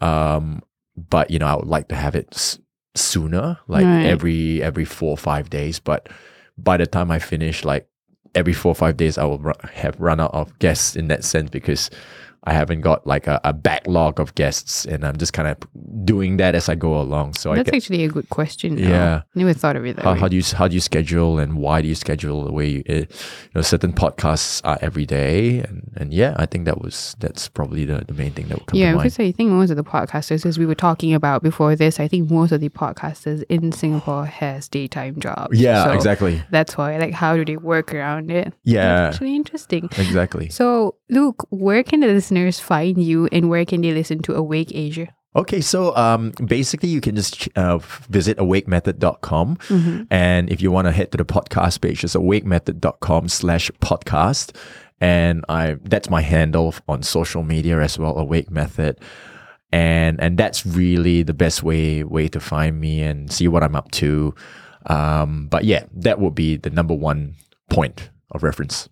[0.00, 0.62] Um,
[0.96, 2.58] but you know, I would like to have it s-
[2.94, 4.06] sooner, like Right.
[4.06, 5.80] every every four or five days.
[5.80, 6.08] But
[6.56, 7.88] by the time I finish, like
[8.34, 11.24] every four or five days, I will ru- have run out of guests in that
[11.24, 11.90] sense because
[12.48, 15.56] I haven't got like a, a backlog of guests, and I'm just kind of
[16.04, 17.34] doing that as I go along.
[17.34, 18.78] So I That's get actually a good question.
[18.78, 19.22] Yeah.
[19.34, 20.18] Never thought of it that how, way.
[20.20, 22.82] how do you how do you schedule and why do you schedule the way you,
[22.88, 23.06] uh, you
[23.54, 27.84] know certain podcasts are every day and and yeah I think that was that's probably
[27.84, 30.46] the, the main thing that would come Yeah, because I think most of the podcasters,
[30.46, 34.26] as we were talking about before this, I think most of the podcasters in Singapore
[34.26, 35.58] has daytime jobs.
[35.58, 36.42] Yeah, So exactly.
[36.50, 38.52] That's why, like, how do they work around it?
[38.64, 38.82] Yeah.
[38.82, 39.88] That's actually interesting.
[39.98, 40.48] Exactly.
[40.48, 44.72] So, Luke, where can the listeners find you and where can they listen to Awake
[44.74, 45.08] Asia?
[45.36, 47.78] Okay, so um, basically, you can just uh,
[48.08, 49.58] visit awakemethod.com.
[50.10, 54.56] And if you want to head to the podcast page, it's awakemethod.com slash podcast.
[55.00, 58.98] And I that's my handle on social media as well, Awake Method.
[59.70, 63.76] And and that's really the best way way to find me and see what I'm
[63.76, 64.34] up to.
[64.86, 67.34] Um, but yeah, that would be the number one
[67.70, 68.88] point of reference.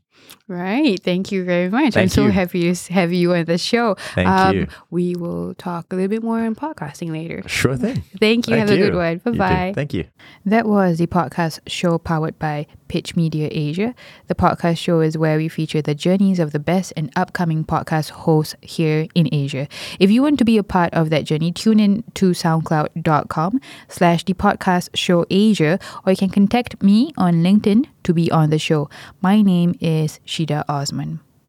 [0.48, 1.02] Right.
[1.02, 1.84] Thank you very much.
[1.84, 2.30] I'm Thank so you.
[2.30, 3.96] happy to have you on the show.
[4.14, 4.66] Thank um, you.
[4.90, 7.42] We will talk a little bit more on podcasting later.
[7.48, 8.04] Sure thing.
[8.20, 8.54] Thank you.
[8.54, 9.18] Thank have a good one.
[9.18, 9.72] Bye bye.
[9.74, 10.04] Thank you.
[10.44, 13.94] That was the podcast show powered by Pikkal Media Asia.
[14.28, 18.10] The podcast show is where we feature the journeys of the best and upcoming podcast
[18.10, 19.68] hosts here in Asia.
[19.98, 24.24] If you want to be a part of that journey, tune in to soundcloud.com slash
[24.24, 28.58] the podcast show Asia, or you can contact me on LinkedIn to be on the
[28.58, 28.88] show.
[29.20, 31.25] My name is Shida Osman.